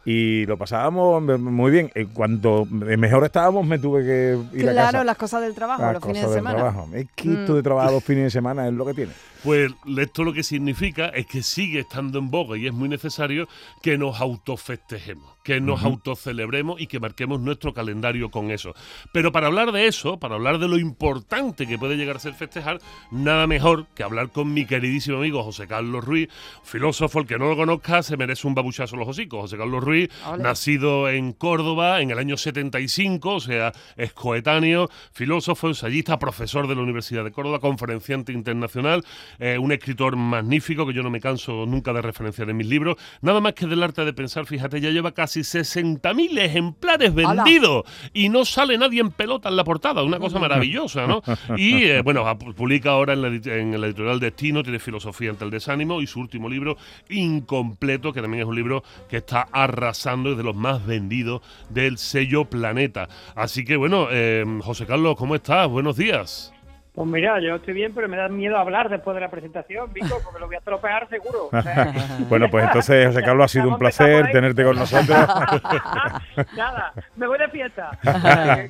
Y 0.06 0.46
lo 0.46 0.58
pasábamos 0.58 1.22
muy 1.40 1.72
bien. 1.72 1.92
En 1.96 2.08
cuanto 2.08 2.66
mejor 2.66 3.26
estábamos, 3.26 3.66
me 3.66 3.80
tuve 3.80 4.04
que 4.04 4.58
ir 4.58 4.70
a 4.70 4.74
casa. 4.74 4.90
Claro, 4.90 5.04
las 5.04 5.18
cosas 5.18 5.42
del 5.42 5.54
trabajo, 5.54 5.92
los 5.92 6.04
fines 6.04 6.28
de 6.28 6.34
semana. 6.34 6.56
Trabajo. 6.56 6.90
Es 6.94 7.08
de 7.16 7.30
mm. 7.30 7.64
trabajo 7.64 7.92
los 7.92 8.04
fines 8.04 8.24
de 8.26 8.30
semana, 8.30 8.68
es 8.68 8.74
lo 8.74 8.86
que 8.86 8.94
tiene. 8.94 9.12
Pues 9.44 9.72
esto 9.98 10.24
lo 10.24 10.34
que 10.34 10.44
significa 10.44 11.08
es 11.08 11.26
que 11.26 11.44
sigue 11.44 11.82
estando 11.82 12.20
en 12.20 12.32
boga 12.32 12.58
y 12.58 12.68
es 12.68 12.74
muy 12.74 12.90
necesario 12.90 13.48
que 13.82 13.98
nos 13.98 14.22
autofestejemos 14.22 15.34
que 15.44 15.60
nos 15.60 15.84
autocelebremos 15.84 16.80
y 16.82 16.88
que 16.88 17.00
marquemos 17.00 17.40
nuestro 17.40 17.74
calendario 17.74 18.32
con 18.32 18.50
eso. 18.50 18.74
Pero 19.12 19.32
para 19.32 19.48
hablar 19.48 19.72
de 19.72 19.88
eso, 19.88 20.18
para 20.18 20.36
hablar 20.36 20.58
de 20.58 20.68
lo 20.68 20.78
importante 20.78 21.68
que 21.68 21.78
puede 21.78 21.98
llegar 21.98 22.16
a 22.16 22.20
ser 22.20 22.34
festejar, 22.34 22.80
nada 23.12 23.46
mejor 23.46 23.88
que 23.94 24.04
hablar 24.04 24.32
con 24.32 24.54
mi 24.54 24.66
queridísimo 24.66 25.18
amigo 25.18 25.44
José 25.44 25.68
Carlos 25.68 26.04
Ruiz, 26.04 26.30
filósofo, 26.64 27.20
el 27.20 27.28
que 27.28 27.38
no 27.38 27.50
lo 27.50 27.58
conozca 27.58 28.02
se 28.04 28.18
merece 28.18 28.48
un 28.48 28.56
babuchazo 28.56 28.96
los 28.96 29.08
hocicos. 29.08 29.42
José 29.42 29.58
Carlos 29.58 29.84
Ruiz, 29.84 30.10
nacido 30.40 31.10
en 31.10 31.34
Córdoba 31.34 32.02
en 32.02 32.12
el 32.12 32.20
año 32.20 32.38
75, 32.38 33.36
o 33.36 33.40
sea, 33.40 33.74
es 33.98 34.14
coetáneo, 34.14 34.90
filósofo, 35.12 35.68
ensayista, 35.68 36.18
profesor 36.20 36.68
de 36.68 36.76
la 36.76 36.82
Universidad 36.82 37.24
de 37.24 37.32
Córdoba, 37.32 37.60
conferenciante 37.60 38.32
internacional, 38.32 39.04
eh, 39.40 39.58
un 39.58 39.72
escritor 39.72 40.16
magnífico 40.16 40.86
que 40.86 40.94
yo 40.94 41.04
no 41.04 41.10
me 41.10 41.20
canso 41.20 41.66
nunca 41.66 41.92
de 41.92 42.02
referenciar 42.02 42.50
en 42.50 42.58
mis 42.58 42.68
libros. 42.68 42.98
Nada 43.22 43.42
más 43.42 43.54
que 43.54 43.66
del 43.66 43.82
arte 43.82 44.06
de 44.06 44.14
pensar, 44.14 44.46
fíjate, 44.46 44.80
ya 44.80 44.90
lleva 44.90 45.12
casi 45.12 45.24
casi 45.24 45.40
60.000 45.40 46.38
ejemplares 46.38 47.14
vendidos 47.16 47.86
y 48.14 48.28
no 48.28 48.44
sale 48.44 48.78
nadie 48.78 49.00
en 49.00 49.10
pelota 49.10 49.48
en 49.48 49.56
la 49.56 49.64
portada, 49.64 50.04
una 50.04 50.20
cosa 50.20 50.38
maravillosa, 50.38 51.08
¿no? 51.08 51.24
Y 51.58 51.86
eh, 51.86 52.02
bueno, 52.02 52.26
publica 52.38 52.92
ahora 52.92 53.14
en, 53.14 53.24
en 53.48 53.74
el 53.74 53.84
editorial 53.86 54.20
Destino, 54.20 54.64
tiene 54.64 54.80
Filosofía 54.80 55.30
ante 55.30 55.46
el 55.46 55.50
desánimo 55.50 56.02
y 56.02 56.08
su 56.08 56.20
último 56.20 56.50
libro, 56.50 56.76
Incompleto, 57.10 58.12
que 58.12 58.22
también 58.22 58.42
es 58.42 58.48
un 58.48 58.56
libro 58.56 58.84
que 59.10 59.18
está 59.18 59.48
arrasando 59.52 60.32
y 60.32 60.36
de 60.36 60.44
los 60.44 60.56
más 60.56 60.86
vendidos 60.86 61.42
del 61.70 61.98
sello 61.98 62.44
Planeta. 62.46 63.08
Así 63.34 63.64
que 63.64 63.78
bueno, 63.78 64.08
eh, 64.12 64.44
José 64.62 64.86
Carlos, 64.86 65.16
¿cómo 65.18 65.36
estás? 65.36 65.70
Buenos 65.70 65.96
días. 65.96 66.53
Pues 66.94 67.08
mira, 67.08 67.40
yo 67.40 67.56
estoy 67.56 67.74
bien, 67.74 67.92
pero 67.96 68.08
me 68.08 68.18
da 68.18 68.30
miedo 68.30 68.56
hablar 68.56 68.88
después 68.88 69.16
de 69.16 69.22
la 69.22 69.32
presentación, 69.32 69.92
Vico, 69.92 70.20
porque 70.24 70.40
lo 70.40 70.46
voy 70.46 70.58
a 70.58 70.62
tropear 70.62 71.10
seguro. 71.10 71.50
bueno, 72.30 72.48
pues 72.52 72.66
entonces, 72.66 73.08
José 73.08 73.24
Carlos, 73.24 73.46
ha 73.46 73.48
sido 73.48 73.68
un 73.68 73.80
placer 73.80 74.32
tenerte 74.32 74.64
con 74.64 74.76
nosotros. 74.76 75.18
Nada, 76.56 76.94
me 77.16 77.26
voy 77.26 77.40
de 77.40 77.48
fiesta. 77.48 77.98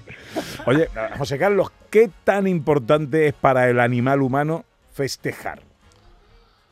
Oye, 0.66 0.88
José 1.18 1.38
Carlos, 1.38 1.70
¿qué 1.90 2.10
tan 2.24 2.48
importante 2.48 3.28
es 3.28 3.34
para 3.34 3.70
el 3.70 3.82
animal 3.82 4.22
humano 4.22 4.64
festejar? 4.94 5.60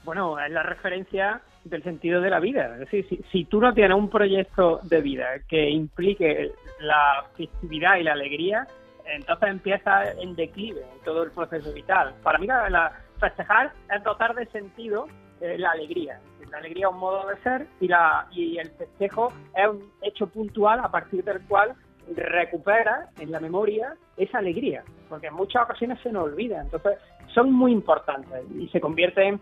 Bueno, 0.06 0.40
es 0.40 0.52
la 0.52 0.64
referencia 0.64 1.42
del 1.66 1.84
sentido 1.84 2.22
de 2.22 2.30
la 2.30 2.40
vida. 2.40 2.74
Es 2.76 2.80
decir, 2.80 3.06
si, 3.10 3.22
si 3.30 3.44
tú 3.44 3.60
no 3.60 3.74
tienes 3.74 3.98
un 3.98 4.10
proyecto 4.10 4.80
de 4.84 5.02
vida 5.02 5.28
que 5.50 5.70
implique 5.70 6.52
la 6.80 7.26
festividad 7.36 7.98
y 7.98 8.04
la 8.04 8.14
alegría, 8.14 8.68
entonces 9.16 9.50
empieza 9.50 10.12
en 10.14 10.36
declive 10.36 10.86
todo 11.04 11.24
el 11.24 11.32
proceso 11.32 11.72
vital. 11.74 12.16
Para 12.24 12.38
mí, 12.38 12.48
la, 12.48 12.94
festejar 13.20 13.72
es 13.96 14.04
dotar 14.04 14.34
de 14.36 14.46
sentido 14.48 15.08
eh, 15.40 15.58
la 15.58 15.72
alegría. 15.72 16.20
La 16.50 16.58
alegría 16.58 16.88
es 16.88 16.94
un 16.94 17.00
modo 17.00 17.28
de 17.28 17.38
ser 17.44 17.68
y, 17.80 17.88
la, 17.88 18.28
y 18.32 18.58
el 18.58 18.70
festejo 18.72 19.32
es 19.56 19.68
un 19.68 19.90
hecho 20.02 20.28
puntual 20.28 20.80
a 20.80 20.92
partir 20.92 21.24
del 21.24 21.42
cual 21.48 21.76
recupera 22.14 23.10
en 23.20 23.32
la 23.32 23.40
memoria 23.40 23.96
esa 24.18 24.40
alegría, 24.40 24.84
porque 25.08 25.28
en 25.28 25.34
muchas 25.34 25.64
ocasiones 25.64 26.00
se 26.02 26.12
nos 26.12 26.26
olvida. 26.26 26.62
Entonces, 26.62 26.98
son 27.34 27.52
muy 27.54 27.72
importantes 27.72 28.44
y 28.54 28.68
se 28.70 28.82
convierten 28.82 29.40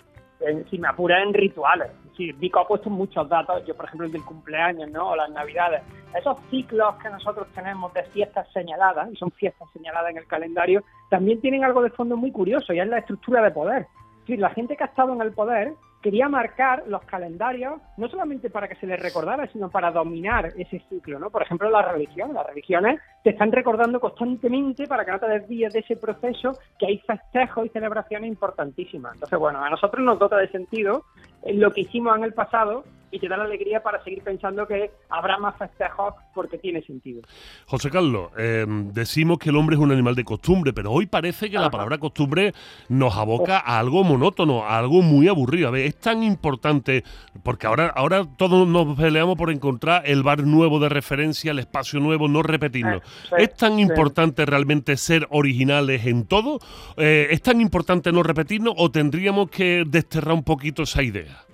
si 0.69 0.77
me 0.77 0.87
apura, 0.87 1.21
en 1.21 1.33
rituales. 1.33 1.91
Sí, 2.15 2.31
Vico 2.33 2.59
ha 2.59 2.67
puesto 2.67 2.89
muchos 2.89 3.27
datos, 3.29 3.65
yo 3.65 3.75
por 3.75 3.85
ejemplo 3.85 4.05
el 4.05 4.11
del 4.11 4.23
cumpleaños, 4.23 4.89
¿no? 4.89 5.09
O 5.11 5.15
las 5.15 5.29
navidades. 5.29 5.81
Esos 6.17 6.37
ciclos 6.49 6.95
que 6.95 7.09
nosotros 7.09 7.47
tenemos 7.53 7.93
de 7.93 8.03
fiestas 8.05 8.51
señaladas, 8.51 9.11
y 9.11 9.15
son 9.15 9.31
fiestas 9.31 9.69
señaladas 9.71 10.11
en 10.11 10.17
el 10.17 10.27
calendario, 10.27 10.83
también 11.09 11.39
tienen 11.39 11.63
algo 11.63 11.81
de 11.81 11.91
fondo 11.91 12.17
muy 12.17 12.31
curioso, 12.31 12.73
y 12.73 12.79
es 12.79 12.87
la 12.87 12.99
estructura 12.99 13.41
de 13.41 13.51
poder. 13.51 13.87
La 14.27 14.49
gente 14.51 14.77
que 14.77 14.83
ha 14.83 14.87
estado 14.87 15.13
en 15.13 15.21
el 15.21 15.31
poder 15.31 15.73
quería 16.01 16.29
marcar 16.29 16.83
los 16.87 17.03
calendarios 17.03 17.81
no 17.97 18.07
solamente 18.07 18.49
para 18.49 18.67
que 18.67 18.75
se 18.75 18.87
les 18.87 18.99
recordara, 18.99 19.47
sino 19.51 19.69
para 19.69 19.91
dominar 19.91 20.47
ese 20.57 20.81
ciclo, 20.89 21.19
¿no? 21.19 21.29
Por 21.29 21.41
ejemplo, 21.41 21.69
la 21.69 21.81
religión. 21.81 22.33
Las 22.33 22.47
religiones 22.47 22.99
te 23.23 23.31
están 23.31 23.51
recordando 23.51 23.99
constantemente 23.99 24.87
para 24.87 25.05
que 25.05 25.11
no 25.11 25.19
te 25.19 25.27
desvíes 25.27 25.73
de 25.73 25.79
ese 25.79 25.97
proceso 25.97 26.57
que 26.77 26.87
hay 26.87 26.99
festejos 26.99 27.65
y 27.65 27.69
celebraciones 27.69 28.29
importantísimas. 28.29 29.13
Entonces, 29.15 29.39
bueno, 29.39 29.63
a 29.63 29.69
nosotros 29.69 30.03
nos 30.03 30.19
dota 30.19 30.37
de 30.37 30.49
sentido 30.49 31.03
lo 31.45 31.71
que 31.71 31.81
hicimos 31.81 32.15
en 32.17 32.23
el 32.23 32.33
pasado 32.33 32.83
y 33.11 33.19
te 33.19 33.27
da 33.27 33.37
la 33.37 33.45
alegría 33.45 33.81
para 33.81 34.03
seguir 34.03 34.23
pensando 34.23 34.67
que 34.67 34.91
habrá 35.09 35.37
más 35.37 35.55
festejos 35.57 36.13
porque 36.33 36.57
tiene 36.57 36.81
sentido. 36.81 37.21
José 37.65 37.89
Carlos, 37.89 38.31
em, 38.37 38.91
decimos 38.93 39.39
que 39.39 39.49
el 39.49 39.55
hombre 39.55 39.75
es 39.75 39.81
un 39.81 39.91
animal 39.91 40.15
de 40.15 40.23
costumbre, 40.23 40.73
pero 40.73 40.91
hoy 40.91 41.07
parece 41.07 41.49
que 41.49 41.57
la 41.57 41.69
palabra 41.69 41.97
costumbre 41.97 42.53
nos 42.87 43.15
aboca 43.15 43.59
a 43.59 43.79
algo 43.79 44.03
monótono, 44.03 44.63
a 44.63 44.77
algo 44.77 45.01
muy 45.01 45.27
aburrido. 45.27 45.67
A 45.67 45.71
ver, 45.71 45.85
es 45.85 45.95
tan 45.99 46.23
importante, 46.23 47.03
porque 47.43 47.67
ahora, 47.67 47.87
ahora 47.95 48.25
todos 48.37 48.67
nos 48.67 48.97
peleamos 48.97 49.37
por 49.37 49.51
encontrar 49.51 50.03
el 50.05 50.23
bar 50.23 50.43
nuevo 50.43 50.79
de 50.79 50.89
referencia, 50.89 51.51
el 51.51 51.59
espacio 51.59 51.99
nuevo, 51.99 52.27
no 52.27 52.43
repetirlo. 52.43 52.97
Eh, 52.97 53.43
¿Es 53.43 53.55
tan 53.55 53.79
importante 53.79 54.45
realmente 54.45 54.97
ser 54.97 55.27
originales 55.31 56.05
en 56.05 56.25
todo? 56.25 56.59
Eh, 56.97 57.27
¿Es 57.31 57.41
tan 57.41 57.61
importante 57.61 58.11
no 58.11 58.23
repetirnos 58.23 58.73
o 58.77 58.91
tendríamos 58.91 59.49
que 59.49 59.83
desterrar 59.87 60.35
un 60.35 60.43
poquito 60.43 60.83
esa 60.83 61.03
idea? 61.03 61.48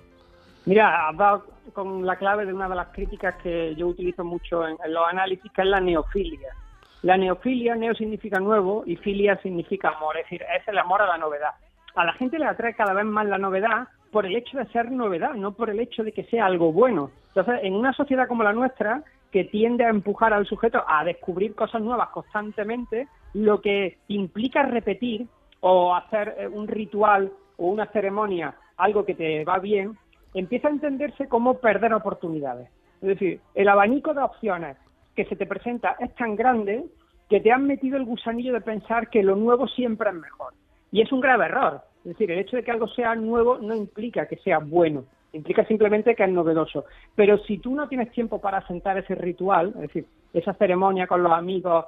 Mira, 0.66 1.08
has 1.08 1.18
dado 1.18 1.46
con 1.74 2.06
la 2.06 2.16
clave 2.16 2.46
de 2.46 2.54
una 2.54 2.68
de 2.68 2.76
las 2.76 2.88
críticas 2.88 3.36
que 3.36 3.76
yo 3.76 3.88
utilizo 3.88 4.24
mucho 4.24 4.68
en, 4.68 4.78
los 4.88 5.08
análisis, 5.08 5.52
que 5.52 5.62
es 5.62 5.68
la 5.68 5.80
neofilia. 5.80 6.54
La 7.04 7.18
neofilia, 7.18 7.76
neo 7.76 7.94
significa 7.94 8.40
nuevo 8.40 8.84
y 8.86 8.96
filia 8.96 9.38
significa 9.44 9.90
amor, 9.90 10.18
es 10.18 10.24
decir, 10.26 10.42
es 10.42 10.68
el 10.68 10.78
amor 10.80 11.04
a 11.04 11.08
la 11.08 11.18
novedad. 11.18 11.52
A 11.96 12.04
la 12.04 12.14
gente 12.14 12.40
le 12.40 12.46
atrae 12.46 12.74
cada 12.74 12.94
vez 12.94 13.06
más 13.06 13.28
la 13.28 13.38
novedad 13.38 13.88
por 14.12 14.26
el 14.26 14.36
hecho 14.36 14.58
de 14.58 14.66
ser 14.68 14.92
novedad, 14.92 15.34
no 15.36 15.52
por 15.52 15.70
el 15.70 15.80
hecho 15.80 16.04
de 16.04 16.12
que 16.12 16.24
sea 16.24 16.46
algo 16.46 16.72
bueno. 16.72 17.12
Entonces, 17.28 17.60
en 17.62 17.76
una 17.76 17.94
sociedad 17.94 18.28
como 18.28 18.44
la 18.44 18.54
nuestra, 18.54 19.04
que 19.32 19.44
tiende 19.44 19.84
a 19.84 19.90
empujar 19.90 20.34
al 20.34 20.48
sujeto 20.48 20.84
a 20.88 21.04
descubrir 21.04 21.54
cosas 21.54 21.82
nuevas 21.82 22.10
constantemente, 22.10 23.08
lo 23.34 23.62
que 23.62 23.98
implica 24.08 24.64
repetir 24.64 25.28
o 25.60 25.94
hacer 25.94 26.36
eh, 26.38 26.48
un 26.48 26.68
ritual 26.68 27.32
o 27.58 27.68
una 27.68 27.86
ceremonia, 27.88 28.56
algo 28.78 29.06
que 29.06 29.14
te 29.14 29.44
va 29.44 29.60
bien, 29.60 29.98
empieza 30.40 30.68
a 30.68 30.72
entenderse 30.72 31.28
como 31.28 31.60
perder 31.60 31.94
oportunidades. 31.94 32.70
Es 33.02 33.08
decir, 33.08 33.40
el 33.56 33.68
abanico 33.70 34.14
de 34.14 34.22
opciones 34.22 34.78
que 35.16 35.26
se 35.26 35.36
te 35.36 35.46
presenta 35.46 35.96
es 36.00 36.14
tan 36.16 36.36
grande 36.36 36.86
que 37.30 37.40
te 37.40 37.52
han 37.52 37.66
metido 37.66 37.98
el 37.98 38.06
gusanillo 38.06 38.54
de 38.54 38.62
pensar 38.62 39.10
que 39.10 39.24
lo 39.24 39.36
nuevo 39.36 39.68
siempre 39.68 40.10
es 40.10 40.16
mejor. 40.16 40.54
Y 40.92 41.02
es 41.02 41.12
un 41.12 41.22
grave 41.22 41.46
error. 41.46 41.82
Es 42.00 42.12
decir, 42.12 42.30
el 42.32 42.40
hecho 42.40 42.58
de 42.58 42.64
que 42.64 42.72
algo 42.72 42.88
sea 42.90 43.16
nuevo 43.16 43.58
no 43.58 43.76
implica 43.76 44.28
que 44.28 44.38
sea 44.38 44.60
bueno, 44.60 45.06
implica 45.36 45.66
simplemente 45.66 46.16
que 46.16 46.24
es 46.24 46.30
novedoso. 46.30 46.86
Pero 47.16 47.38
si 47.40 47.58
tú 47.58 47.76
no 47.76 47.88
tienes 47.88 48.12
tiempo 48.12 48.40
para 48.40 48.66
sentar 48.68 48.98
ese 48.98 49.16
ritual, 49.16 49.70
es 49.76 49.82
decir, 49.82 50.06
esa 50.34 50.54
ceremonia 50.54 51.08
con 51.08 51.24
los 51.24 51.32
amigos 51.32 51.86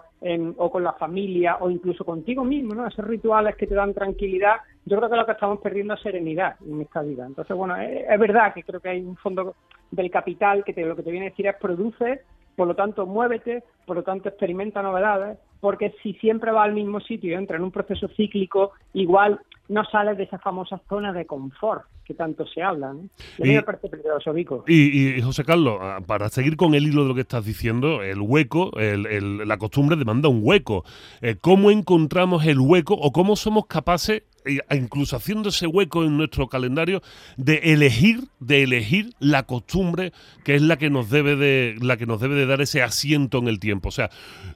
o 0.58 0.72
con 0.72 0.84
la 0.84 0.94
familia 0.94 1.58
o 1.60 1.70
incluso 1.70 2.06
contigo 2.06 2.44
mismo, 2.44 2.74
¿no? 2.74 2.88
Esos 2.88 3.06
rituales 3.06 3.56
que 3.56 3.68
te 3.68 3.75
dan 3.75 3.94
tranquilidad, 3.94 4.58
yo 4.86 4.98
creo 4.98 5.10
que 5.10 5.16
lo 5.18 5.25
que 5.25 5.34
estamos 5.34 5.60
perdiendo 5.60 5.96
es 5.96 6.01
serenidad 6.01 6.56
en 6.66 6.82
esta 6.82 7.01
vida. 7.01 7.25
Entonces, 7.25 7.56
bueno, 7.56 7.75
es, 7.75 8.20
verdad 8.20 8.54
que 8.54 8.63
creo 8.63 8.80
que 8.80 8.89
hay 8.89 9.01
un 9.01 9.18
fondo 9.18 9.56
del 9.92 10.10
capital 10.10 10.63
que 10.63 10.74
lo 10.86 10.96
que 10.96 11.04
te 11.04 11.12
viene 11.12 11.27
a 11.27 11.30
decir 11.30 11.48
es 11.48 11.56
produce, 11.58 12.22
por 12.58 12.68
lo 12.68 12.76
tanto 12.76 13.06
muévete, 13.06 13.64
por 13.86 13.98
lo 13.98 14.04
tanto 14.04 14.30
experimenta 14.30 14.82
novedades, 14.82 15.38
porque 15.60 15.94
si 16.02 16.14
siempre 16.14 16.52
va 16.52 16.64
al 16.64 16.74
mismo 16.74 17.00
sitio 17.00 17.30
y 17.30 17.34
entra 17.36 17.56
en 17.56 17.64
un 17.64 17.72
proceso 17.72 18.08
cíclico, 18.18 18.72
igual 18.94 19.40
no 19.70 19.86
sales 19.86 20.18
de 20.18 20.24
esa 20.24 20.40
famosa 20.40 20.82
zona 20.90 21.14
de 21.14 21.28
confort 21.28 21.84
que 22.04 22.16
tanto 22.16 22.48
se 22.48 22.64
habla. 22.64 22.94
¿no? 22.94 23.10
Y, 23.38 23.50
me 23.50 23.62
parece 23.62 23.90
peligroso, 23.90 24.34
Vico. 24.34 24.64
Y, 24.68 25.22
José 25.22 25.44
Carlos, 25.44 25.78
ah, 25.82 26.00
para 26.08 26.30
seguir 26.30 26.58
con 26.58 26.74
el 26.74 26.88
hilo 26.88 27.04
de 27.04 27.10
lo 27.10 27.16
que 27.16 27.22
estás 27.22 27.46
diciendo, 27.46 28.02
el 28.02 28.22
hueco, 28.22 28.72
la 28.76 29.58
costumbre 29.58 29.96
demanda 29.96 30.28
un 30.28 30.40
hueco. 30.42 30.84
Eh, 31.22 31.36
¿Cómo 31.40 31.70
encontramos 31.70 32.44
el 32.48 32.60
hueco 32.60 32.96
o 32.96 33.12
cómo 33.12 33.36
somos 33.36 33.68
capaces 33.68 34.24
incluso 34.72 35.16
haciendo 35.16 35.50
ese 35.50 35.68
hueco 35.68 36.04
en 36.04 36.18
nuestro 36.18 36.48
calendario 36.48 37.01
de 37.38 37.74
elegir 37.74 38.22
de 38.39 38.63
elegir 38.63 39.13
la 39.20 39.44
costumbre 39.44 40.12
que 40.44 40.56
es 40.56 40.62
la 40.62 40.77
que 40.77 40.89
nos 40.89 41.10
debe 41.10 41.36
de 41.36 41.75
la 41.82 41.98
que 41.98 42.06
nos 42.06 42.20
debe 42.20 42.36
de 42.36 42.46
dar 42.46 42.62
ese 42.62 42.82
asiento 42.82 43.38
en 43.39 43.48
el 43.48 43.60
tiempo 43.60 43.89
o 43.89 43.92
sea 43.92 44.10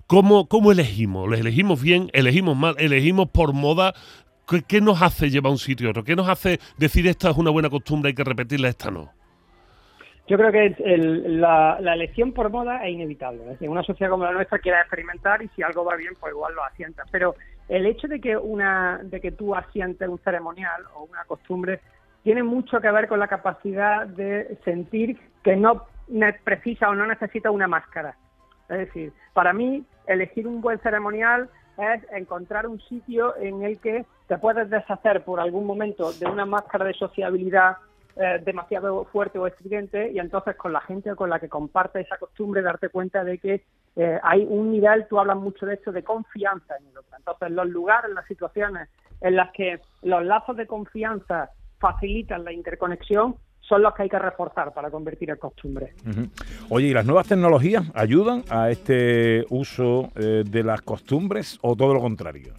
cómo 0.07 0.48
cómo 0.48 0.71
elegimos 0.71 1.29
lo 1.29 1.36
elegimos 1.36 1.81
bien 1.81 2.10
elegimos 2.13 2.57
mal 2.57 2.75
elegimos 2.77 3.29
por 3.29 3.53
moda 3.53 3.93
¿Qué, 4.67 4.81
nos 4.81 5.01
hace 5.01 5.29
llevar 5.29 5.51
un 5.51 5.57
sitio 5.57 5.88
a 5.88 5.91
otro? 5.91 6.03
¿Qué 6.03 6.15
nos 6.15 6.27
hace 6.27 6.60
decir 6.77 7.07
esta 7.07 7.29
es 7.29 7.38
una 7.38 7.51
buena 7.51 7.69
costumbre, 7.69 8.10
hay 8.10 8.15
que 8.15 8.24
repetirla, 8.24 8.67
esta 8.67 8.91
no? 8.91 9.10
Yo 10.27 10.38
creo 10.38 10.51
que 10.51 10.75
la, 10.79 11.77
elección 11.93 12.31
por 12.31 12.50
moda 12.50 12.86
es 12.86 12.93
inevitable. 12.93 13.43
En 13.60 13.69
una 13.69 13.83
sociedad 13.83 14.12
como 14.12 14.24
la 14.24 14.31
nuestra 14.31 14.60
quiere 14.60 14.79
experimentar 14.79 15.41
y 15.41 15.48
si 15.50 15.63
algo 15.63 15.83
va 15.83 15.95
bien, 15.95 16.13
pues 16.19 16.33
igual 16.33 16.53
lo 16.53 16.63
asientas. 16.63 17.07
Pero 17.12 17.36
el 17.71 17.85
hecho 17.85 18.09
de 18.09 18.19
que 18.19 18.35
una 18.35 18.99
de 19.01 19.21
que 19.21 19.31
tú 19.31 19.55
asientes 19.55 20.07
un 20.07 20.19
ceremonial 20.19 20.83
o 20.93 21.03
una 21.03 21.23
costumbre 21.23 21.79
tiene 22.21 22.43
mucho 22.43 22.81
que 22.81 22.91
ver 22.91 23.07
con 23.07 23.17
la 23.17 23.29
capacidad 23.29 24.05
de 24.05 24.57
sentir 24.65 25.17
que 25.41 25.55
no 25.55 25.85
precisa 26.43 26.89
o 26.89 26.95
no 26.95 27.07
necesita 27.07 27.49
una 27.49 27.69
máscara. 27.69 28.17
Es 28.67 28.77
decir, 28.79 29.13
para 29.33 29.53
mí 29.53 29.85
elegir 30.05 30.49
un 30.49 30.59
buen 30.59 30.79
ceremonial 30.79 31.49
es 31.77 32.03
encontrar 32.11 32.67
un 32.67 32.81
sitio 32.81 33.37
en 33.37 33.63
el 33.63 33.79
que 33.79 34.05
te 34.27 34.37
puedes 34.37 34.69
deshacer 34.69 35.23
por 35.23 35.39
algún 35.39 35.65
momento 35.65 36.11
de 36.11 36.25
una 36.25 36.45
máscara 36.45 36.83
de 36.83 36.93
sociabilidad 36.93 37.77
eh, 38.17 38.41
demasiado 38.45 39.05
fuerte 39.05 39.39
o 39.39 39.47
estridente 39.47 40.11
y 40.11 40.19
entonces 40.19 40.57
con 40.57 40.73
la 40.73 40.81
gente 40.81 41.15
con 41.15 41.29
la 41.29 41.39
que 41.39 41.47
comparte 41.47 42.01
esa 42.01 42.17
costumbre 42.17 42.61
darte 42.61 42.89
cuenta 42.89 43.23
de 43.23 43.37
que 43.37 43.63
eh, 43.95 44.19
hay 44.24 44.45
un 44.48 44.71
nivel, 44.71 45.05
tú 45.07 45.19
hablas 45.19 45.38
mucho 45.38 45.65
de 45.65 45.75
esto, 45.75 45.91
de 45.91 46.03
confianza 46.03 46.75
en 46.77 46.88
el 46.88 46.98
otro. 46.98 47.17
Entonces 47.17 47.51
los 47.51 47.67
lugares, 47.67 48.12
las 48.13 48.25
situaciones 48.25 48.89
en 49.19 49.36
las 49.36 49.51
que 49.51 49.79
los 50.01 50.24
lazos 50.25 50.57
de 50.57 50.65
confianza 50.67 51.50
facilitan 51.79 52.43
la 52.43 52.53
interconexión 52.53 53.36
son 53.60 53.83
los 53.83 53.93
que 53.93 54.03
hay 54.03 54.10
que 54.10 54.19
reforzar 54.19 54.74
para 54.74 54.89
convertir 54.89 55.29
en 55.29 55.38
costumbre. 55.38 55.93
Oye, 56.69 56.88
¿y 56.88 56.93
las 56.93 57.05
nuevas 57.05 57.27
tecnologías 57.27 57.89
ayudan 57.93 58.43
a 58.50 58.69
este 58.69 59.45
uso 59.50 60.10
eh, 60.15 60.43
de 60.45 60.63
las 60.63 60.81
costumbres 60.81 61.57
o 61.62 61.75
todo 61.75 61.93
lo 61.93 62.01
contrario? 62.01 62.53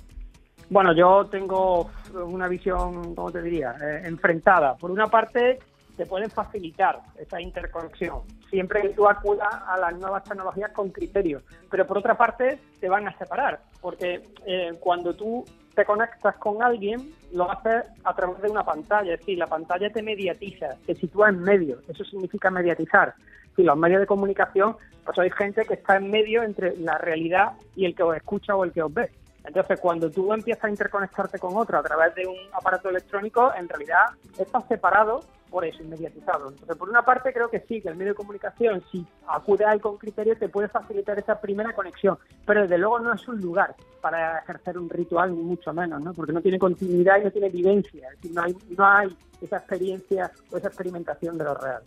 Bueno, 0.71 0.95
yo 0.95 1.27
tengo 1.27 1.91
una 2.15 2.49
visión, 2.49 3.15
¿cómo 3.15 3.31
te 3.31 3.43
diría?, 3.43 3.75
eh, 3.83 4.03
enfrentada. 4.07 4.75
Por 4.77 4.91
una 4.91 5.07
parte, 5.07 5.59
te 5.97 6.07
pueden 6.07 6.31
facilitar 6.31 7.01
esa 7.19 7.41
interconexión, 7.41 8.23
siempre 8.51 8.83
que 8.83 8.89
tú 8.91 9.09
acudas 9.09 9.49
a 9.67 9.79
las 9.79 9.99
nuevas 9.99 10.25
tecnologías 10.25 10.73
con 10.73 10.91
criterios. 10.91 11.43
Pero 11.71 11.87
por 11.87 11.99
otra 11.99 12.17
parte, 12.17 12.59
te 12.81 12.89
van 12.89 13.07
a 13.09 13.17
separar, 13.19 13.61
porque 13.81 14.23
eh, 14.47 14.73
cuando 14.81 15.15
tú 15.15 15.45
te 15.75 15.85
conectas 15.85 16.37
con 16.37 16.63
alguien, 16.63 17.13
lo 17.33 17.51
haces 17.51 17.85
a 18.05 18.15
través 18.15 18.41
de 18.43 18.51
una 18.51 18.65
pantalla, 18.65 19.15
es 19.15 19.21
decir, 19.21 19.39
la 19.39 19.47
pantalla 19.47 19.91
te 19.91 20.03
mediatiza, 20.03 20.77
te 20.87 20.95
sitúa 20.95 21.31
en 21.31 21.41
medio, 21.41 21.79
eso 21.89 22.05
significa 22.05 22.51
mediatizar. 22.51 23.15
Si 23.57 23.63
los 23.63 23.77
medios 23.77 24.01
de 24.01 24.07
comunicación, 24.07 24.77
pues 25.05 25.19
hay 25.19 25.31
gente 25.31 25.65
que 25.65 25.75
está 25.75 25.97
en 25.97 26.11
medio 26.11 26.43
entre 26.43 26.77
la 26.77 26.97
realidad 26.99 27.53
y 27.77 27.85
el 27.85 27.95
que 27.95 28.03
os 28.03 28.17
escucha 28.17 28.57
o 28.57 28.65
el 28.65 28.73
que 28.73 28.83
os 28.83 28.93
ve. 28.93 29.11
Entonces, 29.45 29.81
cuando 29.81 30.11
tú 30.11 30.33
empiezas 30.33 30.65
a 30.65 30.71
interconectarte 30.71 31.39
con 31.39 31.57
otro 31.57 31.79
a 31.79 31.83
través 31.83 32.15
de 32.15 32.27
un 32.27 32.37
aparato 32.53 32.89
electrónico, 32.89 33.53
en 33.57 33.69
realidad 33.69 34.07
estás 34.39 34.67
separado 34.69 35.21
por 35.53 35.67
eso, 35.67 35.83
inmediatizado. 35.83 36.49
Entonces, 36.49 36.77
por 36.77 36.89
una 36.89 37.05
parte, 37.05 37.31
creo 37.31 37.51
que 37.51 37.61
sí, 37.61 37.83
que 37.83 37.91
el 37.91 37.97
medio 37.97 38.13
de 38.13 38.17
comunicación, 38.17 38.83
si 38.91 39.07
acude 39.29 39.67
a 39.67 39.75
él 39.75 39.83
con 39.83 39.99
criterio, 39.99 40.35
te 40.37 40.49
puede 40.49 40.69
facilitar 40.69 41.19
esa 41.19 41.39
primera 41.39 41.75
conexión, 41.75 42.19
pero 42.47 42.63
desde 42.63 42.79
luego 42.79 42.99
no 43.01 43.13
es 43.13 43.29
un 43.29 43.39
lugar 43.39 43.77
para 44.01 44.39
ejercer 44.39 44.79
un 44.79 44.89
ritual, 44.89 45.37
ni 45.37 45.43
mucho 45.43 45.75
menos, 45.75 46.03
¿no? 46.03 46.15
porque 46.15 46.33
no 46.33 46.41
tiene 46.41 46.59
continuidad 46.59 47.21
y 47.21 47.25
no 47.25 47.31
tiene 47.31 47.51
vivencia, 47.51 48.09
es 48.09 48.17
decir, 48.17 48.35
no 48.35 48.43
hay, 48.43 48.57
no 48.77 48.87
hay 48.87 49.17
esa 49.43 49.59
experiencia 49.59 50.33
o 50.51 50.57
esa 50.57 50.69
experimentación 50.69 51.37
de 51.37 51.45
lo 51.45 51.55
real. 51.55 51.83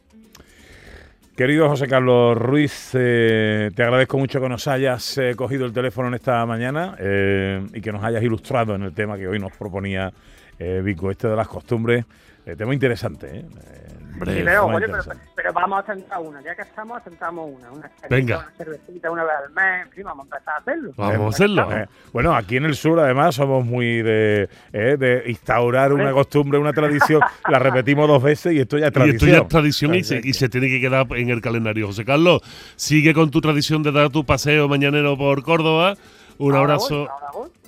Querido 1.36 1.68
José 1.68 1.90
Carlos 1.90 2.38
Ruiz, 2.38 2.92
eh, 2.94 3.70
te 3.76 3.84
agradezco 3.84 4.18
mucho 4.18 4.40
que 4.40 4.48
nos 4.48 4.70
hayas 4.70 5.18
eh, 5.18 5.34
cogido 5.36 5.66
el 5.66 5.74
teléfono 5.74 6.08
en 6.08 6.14
esta 6.14 6.46
mañana 6.46 6.96
eh, 6.98 7.62
y 7.74 7.82
que 7.82 7.92
nos 7.92 8.02
hayas 8.06 8.24
ilustrado 8.24 8.74
en 8.74 8.84
el 8.84 8.94
tema 8.94 9.18
que 9.18 9.28
hoy 9.28 9.38
nos 9.38 9.52
proponía 9.52 10.14
Vico, 10.58 11.12
este 11.12 11.28
de 11.28 11.36
las 11.36 11.50
costumbres, 11.50 12.06
eh, 12.46 12.56
tema 12.56 12.74
interesante, 12.74 13.40
¿eh? 13.40 13.46
pero, 15.36 15.54
vamos 15.54 15.84
a 15.84 15.94
sentar 15.94 16.20
una, 16.22 16.42
ya 16.42 16.56
que 16.56 16.62
estamos, 16.62 17.04
sentamos 17.04 17.50
una, 17.52 17.72
una, 17.72 17.92
Venga. 18.10 18.38
una 18.38 18.52
cervecita 18.58 19.12
una 19.12 19.24
vez 19.24 19.34
al 19.46 19.54
mes, 19.54 19.86
en 19.86 19.92
fin, 19.92 20.04
vamos 20.04 20.28
a 20.32 20.36
empezar 20.36 20.54
a 20.54 20.58
hacerlo. 20.58 20.92
Vamos 20.96 21.26
a 21.26 21.30
hacerlo. 21.36 21.72
Eh, 21.72 21.88
bueno, 22.14 22.36
aquí 22.36 22.58
en 22.58 22.66
el 22.66 22.76
sur 22.76 23.00
además 23.00 23.36
somos 23.36 23.66
muy 23.66 24.02
de, 24.02 24.50
eh, 24.74 24.98
de 24.98 25.24
instaurar 25.28 25.94
una 25.94 26.12
costumbre, 26.12 26.60
una 26.60 26.74
tradición, 26.74 27.22
la 27.50 27.60
repetimos 27.60 28.08
dos 28.08 28.24
veces 28.24 28.54
y 28.54 28.60
esto 28.60 28.78
ya 28.78 28.88
es 28.88 28.94
tradición. 28.94 29.30
Y 29.30 29.32
esto 29.32 29.38
ya 29.38 29.44
es 29.44 29.50
tradición 29.50 29.96
y 29.96 30.04
se, 30.04 30.22
y 30.24 30.34
se 30.34 30.50
tiene 30.50 30.68
que 30.68 30.80
quedar 30.80 31.08
en 31.12 31.30
el 31.30 31.42
calendario. 31.42 31.88
José 31.88 32.06
Carlos, 32.06 32.42
sigue 32.76 33.14
con 33.14 33.32
tu 33.32 33.42
tradición 33.42 33.84
de 33.84 33.92
dar 33.92 34.10
tu 34.10 34.26
paseo 34.26 34.68
mañanero 34.68 35.18
por 35.18 35.44
Córdoba. 35.44 35.96
Un 36.38 36.56
abrazo. 36.56 37.08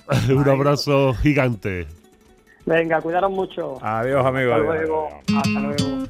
un 0.30 0.48
abrazo 0.48 1.14
gigante. 1.14 1.86
Venga, 2.68 3.00
cuidaros 3.00 3.30
mucho. 3.30 3.78
Adiós, 3.80 4.26
amigos. 4.26 4.52
Hasta 4.52 4.72
luego. 4.74 5.08
Hasta 5.34 5.60
luego. 5.60 6.06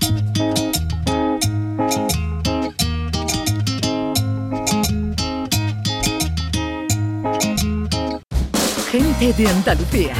Gente 8.90 9.32
de 9.34 9.48
Andalucía, 9.48 10.14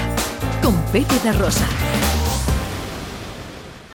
con 0.63 0.77
Pepe 0.93 1.19
de 1.25 1.33
Rosa. 1.33 1.67